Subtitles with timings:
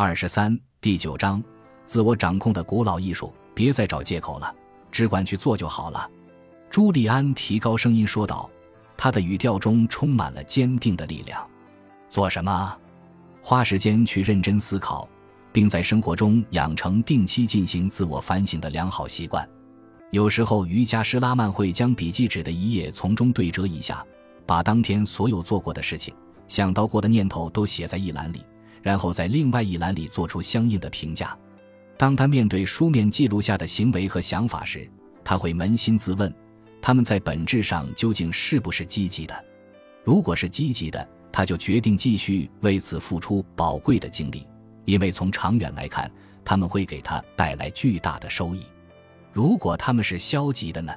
[0.00, 1.42] 二十三第九章，
[1.84, 3.34] 自我掌控的古老艺术。
[3.52, 4.54] 别再找借口了，
[4.92, 6.08] 只管去做就好了。
[6.70, 8.48] 朱利安提高声音说道，
[8.96, 11.44] 他的语调中充满了坚定的力量。
[12.08, 12.78] 做什么？
[13.42, 15.08] 花时间去认真思考，
[15.50, 19.44] 并在生活中养成定期进行自我反省的良好习惯。
[20.12, 24.06] 有时候，瑜伽师拉曼会将笔记纸的一页从中对折一下，
[24.46, 26.14] 把当天所有做过的事情、
[26.46, 28.44] 想到过的念头都写在一栏里，
[28.82, 31.36] 然后在另外一栏里做出相应的评价。
[31.96, 34.88] 当他面对书面记录下的行为和想法时，
[35.24, 36.32] 他会扪心自问：
[36.80, 39.44] 他们在本质上究竟是不是积极的？
[40.04, 44.46] 如果是积极的，他就决定继续为此付出宝贵的精力，
[44.84, 46.10] 因为从长远来看，
[46.44, 48.62] 他们会给他带来巨大的收益。
[49.32, 50.94] 如果他们是消极的呢？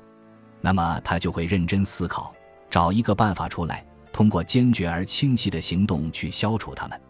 [0.61, 2.33] 那么他就会认真思考，
[2.69, 7.01] 找一个办法出来，通过坚决而清晰的行动去消除他们。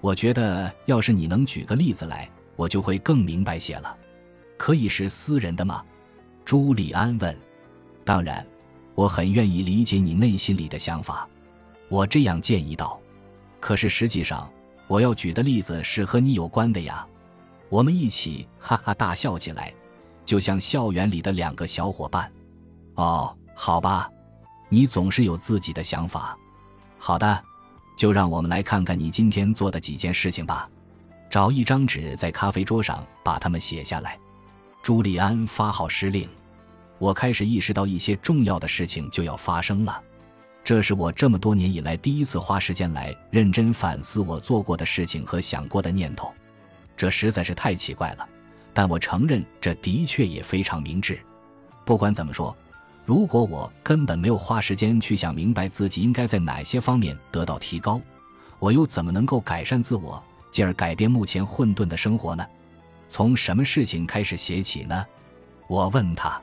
[0.00, 2.28] 我觉得，要是你能举个例子来。
[2.56, 3.96] 我就会更明白些了，
[4.58, 5.82] 可以是私人的吗？
[6.44, 7.34] 朱利安问。
[8.04, 8.46] 当然，
[8.94, 11.26] 我很愿意理解你内心里的想法。
[11.88, 13.00] 我这样建议道。
[13.60, 14.46] 可是实际上，
[14.88, 17.06] 我要举的例子是和你有关的呀。
[17.70, 19.72] 我们一起哈哈大笑起来，
[20.26, 22.30] 就像校园里的两个小伙伴。
[22.96, 24.10] 哦，好吧，
[24.68, 26.36] 你总是有自己的想法。
[26.98, 27.42] 好的，
[28.00, 30.66] 就让我们来看看你今天做的几件事情吧。
[31.28, 34.18] 找一张纸，在咖啡桌上把它们写下来。
[34.80, 36.26] 朱利安发号施令。
[36.98, 40.02] 我开始意识到一些重要的事情就要发生了。
[40.64, 46.32] 这是我这么多年以来第一次花时间来认真反思我做过的事情和想过的念头。
[46.96, 48.26] 这实在是太奇怪了，
[48.72, 51.20] 但我承认这的确也非常明智。
[51.84, 52.56] 不管怎么说，
[53.10, 58.00] 如果我根本没有花时间去想明白自己应该在哪些方面得到提高，
[58.60, 60.22] 我又怎么能够改善自我？
[60.52, 62.46] 进而改变目前混沌的生活呢？
[63.08, 65.04] 从什么事情开始写起呢？
[65.66, 66.40] 我问他。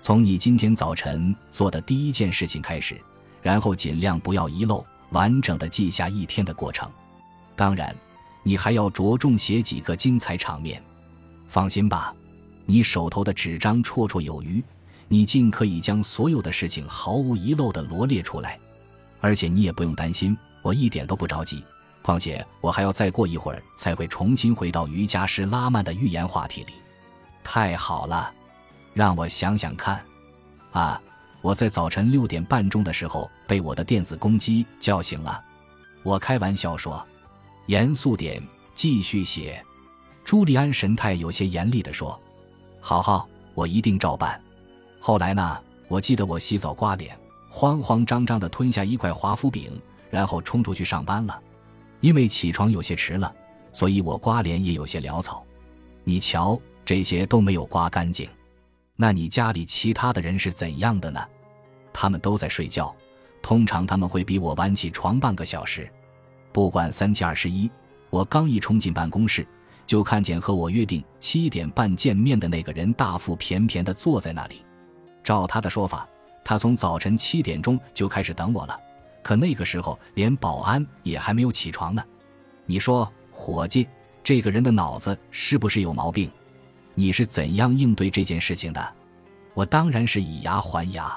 [0.00, 3.00] 从你今天早晨做的第一件事情开始，
[3.40, 6.90] 然后尽量不要遗漏，完整的记下一天的过程。
[7.54, 7.94] 当然，
[8.42, 10.82] 你还要着重写几个精彩场面。
[11.46, 12.12] 放心吧，
[12.66, 14.60] 你手头的纸张绰绰有余，
[15.12, 18.56] 你尽可以将所有的事情毫无遗漏的罗列出来。
[19.20, 21.64] 而且你也不用担心，我一点都不着急。
[22.00, 26.74] 况且我还要再过一会儿才会重新回到瑜伽师拉曼的预言话题里。
[27.42, 28.32] 太好了，
[28.94, 30.00] 让我想想看。
[30.70, 31.02] 啊，
[31.42, 35.42] 我在早晨六点半钟的时候被我的电子公鸡叫醒了。
[36.04, 37.04] 我开玩笑说
[37.66, 38.40] ：“严肃点，
[38.74, 39.60] 继续写。”
[40.24, 42.18] 朱利安神态有些严厉地说
[42.80, 44.40] ：“好好，我一定照办。”
[45.00, 45.58] 后来呢？
[45.88, 47.18] 我记得我洗澡刮脸，
[47.48, 49.72] 慌慌张张地吞下一块华夫饼，
[50.08, 51.42] 然后冲出去上班了。
[52.00, 53.34] 因为起床有些迟了，
[53.72, 55.44] 所以我刮脸也有些潦草。
[56.04, 58.28] 你瞧，这些都没有刮干净。
[58.94, 61.20] 那你家里其他的人是怎样的呢？
[61.92, 62.94] 他们都在睡觉，
[63.42, 65.90] 通常他们会比我晚起床半个小时。
[66.52, 67.68] 不管三七二十一，
[68.10, 69.44] 我刚一冲进办公室，
[69.86, 74.62] 就看见和我约定七点半见面的那个人大腹便便地坐在那里。
[75.30, 76.04] 照他的说法，
[76.44, 78.76] 他从早晨七点钟就开始等我了。
[79.22, 82.02] 可那个时候，连保安也还没有起床呢。
[82.66, 83.88] 你说，伙计，
[84.24, 86.28] 这个人的脑子是不是有毛病？
[86.96, 88.94] 你是怎样应对这件事情的？
[89.54, 91.16] 我当然是以牙还牙。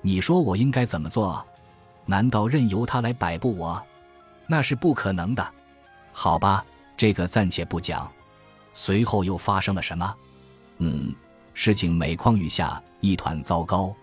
[0.00, 1.46] 你说我应该怎么做？
[2.06, 3.82] 难道任由他来摆布我？
[4.46, 5.46] 那是不可能的。
[6.10, 6.64] 好吧，
[6.96, 8.10] 这个暂且不讲。
[8.72, 10.14] 随后又发生了什么？
[10.78, 11.14] 嗯，
[11.54, 13.94] 事情每况愈下，一团糟糕。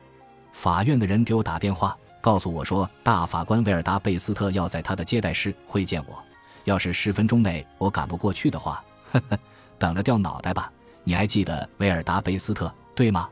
[0.51, 1.97] 法院的人给我打电话。
[2.21, 6.21] 告诉我说，大法官威尔达贝斯特要在他的接待室会见我。
[6.65, 9.39] 要是十分钟内我赶不过去的话，呵呵，
[9.77, 10.69] 等着掉脑袋吧。
[11.05, 13.29] 你还记得威尔达贝斯特对吗？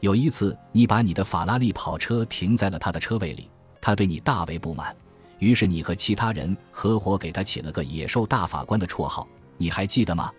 [0.00, 4.94] 有一次，你把你的法拉利跑车停在了他的车位里，他对你大为不满，
[5.38, 9.26] 于是你和其他人合伙给他起了个“野兽大法官”的绰号。
[9.56, 10.30] 你还记得吗？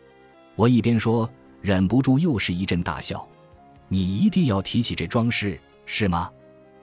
[0.55, 1.27] 我一边说，
[1.61, 3.27] 忍不住又是一阵大笑。
[3.87, 6.29] 你一定要提起这桩事，是吗？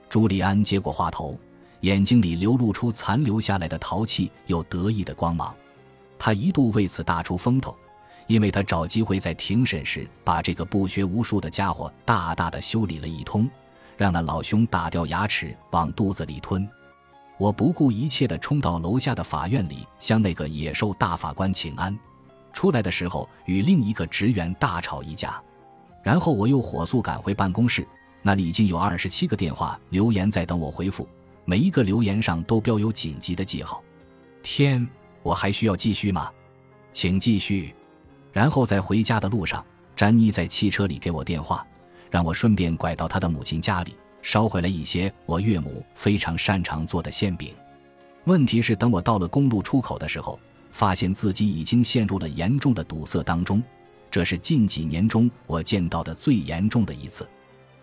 [0.08, 1.38] 朱利安接过话头，
[1.80, 5.54] 眼睛里流露出残留下来的淘气又得意的光芒。
[6.18, 7.76] 他一度为此大出风头，
[8.26, 13.48] 因为他找机会在庭审时把这个不学无术的家伙大大的修理了一通，
[13.96, 16.68] 让那老兄打掉牙齿往肚子里吞。
[17.38, 21.96] 我不顾一切地冲到楼下的法院里，向那个野兽大法官请安。
[22.56, 25.38] 出来的时候，与另一个职员大吵一架，
[26.02, 27.86] 然后我又火速赶回办公室。
[28.22, 31.06] 那里已经有二十七个电话留言在等我回复，
[31.44, 33.84] 每一个留言上都标有紧急的记号。
[34.42, 34.88] 天，
[35.22, 36.32] 我还需要继续吗？
[36.92, 37.74] 请继续。
[38.32, 39.62] 然后在回家的路上，
[39.94, 41.64] 詹妮在汽车里给我电话，
[42.10, 47.54] 让我顺便拐到她的母亲家里，捎回来一些我岳母非常擅长做的馅饼。
[48.24, 53.62] 问题是，等我到了公路出口的时候，发现自己已经陷入了严重的堵塞当中，
[54.10, 57.28] 这是近几年中我见到的最严重的一次。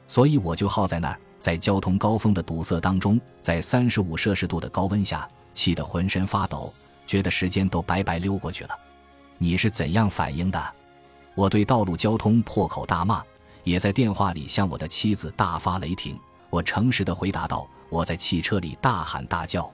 [0.08, 6.74] 所以我就耗在那儿，在交通高峰的堵塞当中，在三十五摄氏度的高温下，气得浑身发抖，
[7.08, 8.72] 觉得时间都白白溜过去了。
[9.38, 10.74] 你是怎样反应的？
[11.36, 13.24] 我对道路交通破口大骂，
[13.64, 16.16] 也在电话里向我的妻子大发雷霆。
[16.50, 19.72] 我诚实的回答道：“我在汽车里大喊大叫。”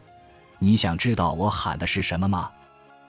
[0.57, 2.49] 你想知道我喊的是什么吗？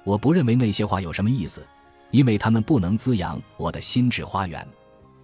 [0.04, 1.66] 我不认为那些话有什么意思，
[2.10, 4.66] 因为他们不能滋养我的心智花园。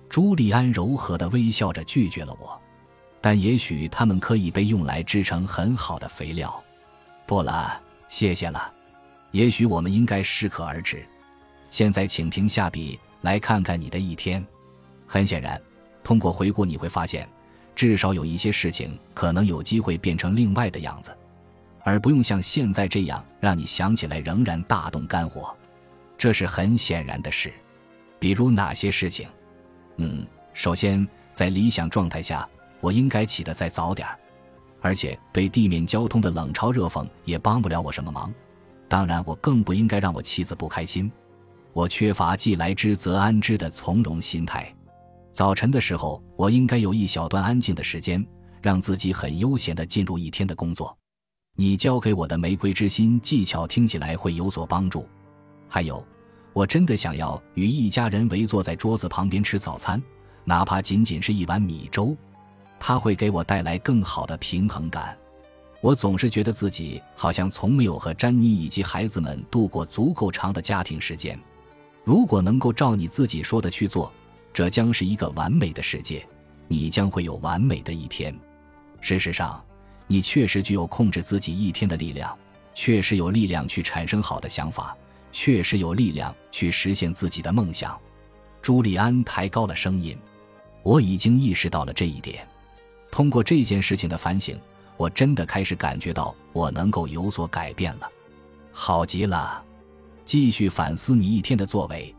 [0.08, 2.61] 朱利安柔和的微笑着拒绝了我，
[3.20, 6.62] 但也许他们可以被用来制成很好的肥料。
[7.26, 8.73] 不了，谢谢了。
[9.32, 11.05] 也许我们应该适可而止。
[11.70, 14.46] 现在，请停下笔，来看看你的一天。
[15.06, 15.61] 很显然，
[16.05, 17.29] 通过回顾你会发现，
[17.75, 21.14] 至少有一些事情可能有机会变成另外的样子，
[21.87, 25.56] 而不用像现在这样让你想起来仍然大动肝火。
[26.19, 27.53] 这是很显然的事。
[28.19, 29.29] 比如哪些事情？
[29.99, 32.47] 嗯，首先，在理想状态下，
[32.81, 34.19] 我应该起得再早点儿，
[34.81, 38.35] 而且对地面交通的冷嘲热讽也帮不了我什么忙。
[38.89, 41.09] 当然，我更不应该让我妻子不开心。
[41.73, 44.75] 我缺乏既来之则安之的从容心态。
[45.31, 48.27] 早晨的时候，我应该有一小段安静的时间，
[48.61, 50.99] 让自己很悠闲地进入一天的工作。
[51.56, 55.08] 你教给我的玫瑰之心技巧听起来会有所帮助。
[55.69, 56.06] 还有。
[56.53, 60.03] 我真的想要与一家人围坐在桌子旁边吃早餐，
[60.43, 62.17] 哪怕仅仅是一碗米粥，
[62.81, 65.14] 它会给我带来更好的平衡感。
[65.82, 71.38] 我总是觉得自己好像从没有和詹妮以及孩子们度过足够长的家庭时间。
[72.05, 74.11] 如果能够照你自己说的去做，
[74.55, 76.26] 这将是一个完美的世界，
[76.69, 78.35] 你将会有完美的一天。
[79.03, 79.62] 事实上，
[80.06, 82.37] 你确实具有控制自己一天的力量，
[82.75, 84.97] 确实有力量去产生好的想法。
[85.32, 88.00] 确实有力量去实现自己的梦想。
[88.62, 90.17] 朱利安抬高了声音
[90.82, 92.49] ：“我已经意识到了这一点。
[93.11, 94.58] 通过这件事情的反省，
[94.97, 98.11] 我真的开始感觉到我能够有所改变了。
[98.73, 99.62] 好极了，
[100.25, 102.14] 继续反思你一天的作为。”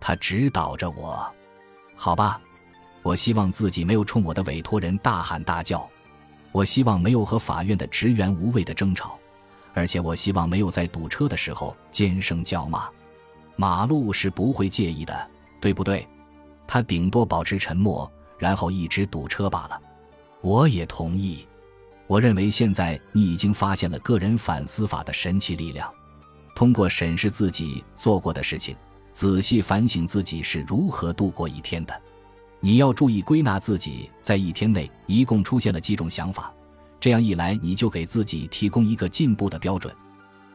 [0.00, 1.30] 他指导着我
[1.94, 2.40] ：“好吧，
[3.02, 5.86] 我希望自己没有冲我的委托人大喊大叫。
[6.54, 9.18] 我希望没有和法院的职员无谓的争吵。”
[9.74, 12.88] 而且我希望没有在堵车的时候尖声叫骂，
[13.56, 15.30] 马路是不会介意的，
[15.60, 16.06] 对不对？
[16.64, 18.08] 他顶多保持沉默，
[18.38, 19.82] 然后一直堵车罢了。
[20.42, 21.44] 我也同意。
[22.06, 25.92] 我认为现在你已经发现了个人反思法的神奇力量。
[26.54, 28.76] 通过审视自己做过的事情，
[29.12, 32.00] 仔细反省自己是如何度过一天的。
[32.64, 36.50] 你要注意归纳自己在一天内一共出现了几种想法。
[36.98, 39.94] 这样一来，你就给自己提供一个进步的标准。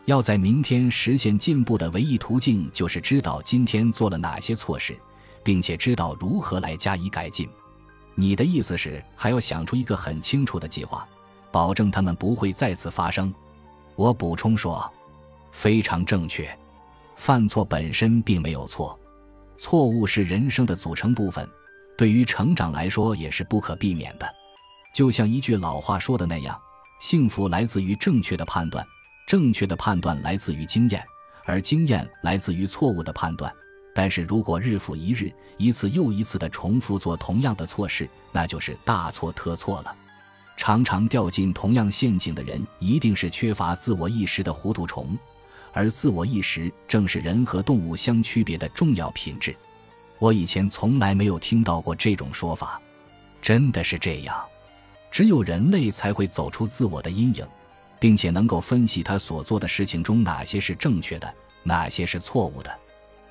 [0.06, 4.98] 要在明天实现进步的唯一途径，就是知道今天做了哪些错事，
[5.44, 7.48] 并且知道如何来加以改进。
[8.16, 11.08] 你的意思是还要想出一个很清楚的计划，
[11.52, 13.32] 保证他们不会再次发生？
[13.96, 14.92] 我补充说，
[15.52, 16.50] 非常正确。
[17.14, 19.00] 犯错本身并没有错，
[19.60, 21.48] 错误是人生的组成部分，
[22.00, 24.26] 对于成长来说也是不可避免的。
[24.94, 26.58] 就像一句老话说的那样，
[27.02, 28.88] 幸福来自于正确的判断，
[29.28, 31.06] 正确的判断来自于经验，
[31.44, 33.54] 而经验来自于错误的判断。
[33.94, 39.94] 但是如果日复一日、一次又一次的重复做同样的错事，那就是大错特错了。
[40.56, 45.20] 常常掉进同样陷阱的人，一定是缺乏自我意识的糊涂虫，
[45.74, 49.54] 而自我意识正是人和动物相区别的重要品质。
[50.20, 52.80] 我以前从来没有听到过这种说法，
[53.42, 54.36] 真的是这样。
[55.10, 57.46] 只有人类才会走出自我的阴影，
[58.00, 61.34] 并且能够分析他所做的事情中哪些是正确的，
[61.64, 62.80] 哪些是错误的。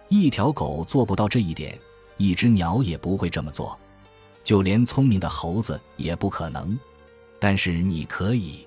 [0.08, 1.78] 一条狗做不到这一点，
[2.16, 3.78] 一只鸟也不会这么做，
[4.42, 6.76] 就连聪明的猴子也不可能。
[7.38, 8.66] 但是你可以，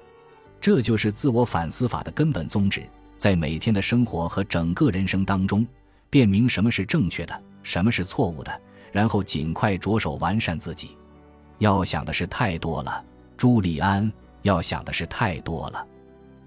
[0.61, 2.87] 这就是自我反思法的根本宗旨：
[3.17, 5.67] 在每天的生活和整个人生当中，
[6.09, 10.97] 辨明什么是正确的，什么是错误的，然后尽快着手完善自己。
[11.59, 13.03] 要想的事太多了，
[13.37, 14.11] 朱利安。
[14.43, 15.85] 要想的事太多了，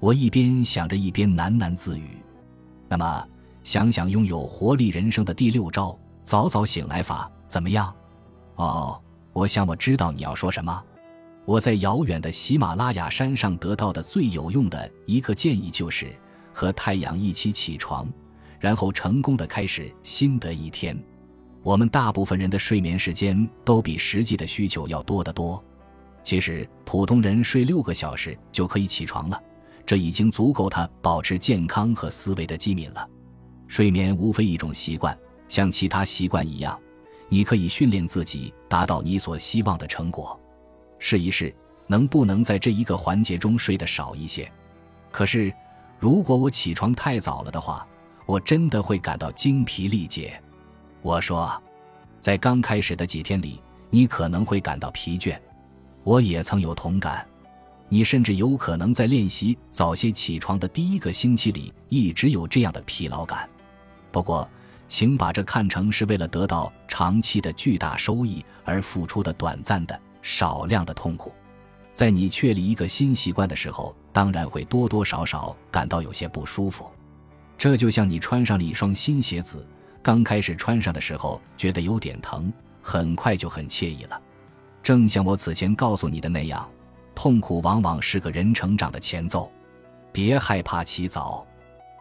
[0.00, 2.18] 我一边想着，一边喃喃自语。
[2.88, 3.28] 那么，
[3.62, 7.94] 想想拥有活力人生的第六招——早早醒来法，怎么样？
[8.56, 9.00] 哦，
[9.32, 10.82] 我想我知道你要说什么。
[11.44, 16.12] 我在遥远的喜马拉雅山上得到的最有用的一个建议，就是
[16.52, 18.08] 和太阳一起起床，
[18.64, 20.98] 然后成功的开始新的一天。
[21.62, 25.62] 我们大部分人的睡眠时间都比实际的需求要多得多。
[26.22, 29.38] 其实，普通人睡六个小时就可以起床了，
[29.84, 33.06] 这已经足够他保持健康和思维的机敏了。
[33.68, 35.14] 睡眠无非一种习惯，
[35.46, 36.80] 像其他习惯一样，
[37.28, 40.40] 你可以训练自己达到你所希望的成果。
[40.98, 41.54] 试一试，
[41.86, 44.50] 能不能在这一个环节中睡得少一些？
[45.10, 45.52] 可是，
[45.98, 47.86] 如果我起床太早了的话，
[48.26, 50.40] 我真的会感到精疲力竭。
[51.02, 51.62] 我说，
[52.20, 55.38] 在刚开始的几天里，你可能会感到疲倦，
[56.02, 57.26] 我也曾有同感。
[57.88, 63.48] 你甚至有可能在练习早些起床的第一个星期里，一直有这样的疲劳感。
[64.10, 64.48] 不过，
[64.88, 71.32] 请把这看成是为了得到长期的巨大收益而付出的短暂的、少量的痛苦。
[71.92, 76.90] 在你确立一个新习惯的时候，当然会多多少少感到有些不舒服。
[77.64, 79.66] 这就像你穿上了一双新鞋子，
[80.02, 82.52] 刚开始穿上的时候觉得有点疼，
[82.82, 84.20] 很快就很惬意了。
[84.82, 86.68] 正像我此前告诉你的那样，
[87.14, 89.50] 痛苦往往是个人成长的前奏。
[90.12, 91.46] 别害怕起早，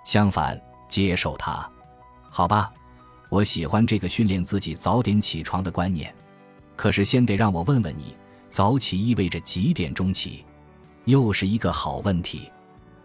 [0.03, 1.65] 相反，接受它。
[2.29, 2.69] 好吧，
[3.29, 6.13] 我喜欢这个训练自己早点起床的观念。
[6.75, 8.17] 可是先得让我问问你，
[8.49, 10.43] 早起意味着几点钟起？
[11.05, 12.51] 又是一个好问题。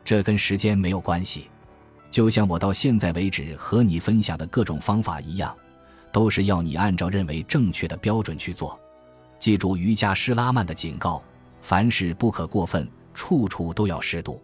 [0.05, 1.49] 这跟时间没有关系，
[2.11, 5.55] 就像我到现在为止和你分享的各种方法一样，
[6.11, 8.79] 都是要你按照认为正确的标准去做。
[9.39, 11.23] 记住瑜伽师拉曼的警告：
[11.61, 14.43] 凡事不可过分，处处都要适度。